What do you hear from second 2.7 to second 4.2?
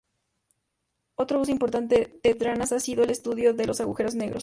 ha sido el estudio de los agujeros